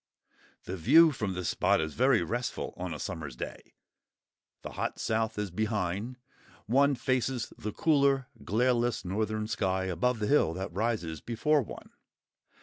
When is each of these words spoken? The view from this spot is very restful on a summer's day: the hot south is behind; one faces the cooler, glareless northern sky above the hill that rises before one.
The 0.63 0.77
view 0.77 1.11
from 1.11 1.35
this 1.35 1.49
spot 1.49 1.79
is 1.79 1.93
very 1.93 2.23
restful 2.23 2.73
on 2.75 2.91
a 2.91 2.97
summer's 2.97 3.35
day: 3.35 3.75
the 4.63 4.71
hot 4.71 4.97
south 4.97 5.37
is 5.37 5.51
behind; 5.51 6.17
one 6.65 6.95
faces 6.95 7.53
the 7.55 7.71
cooler, 7.71 8.25
glareless 8.43 9.05
northern 9.05 9.45
sky 9.47 9.83
above 9.83 10.17
the 10.17 10.25
hill 10.25 10.55
that 10.55 10.73
rises 10.73 11.21
before 11.21 11.61
one. 11.61 11.91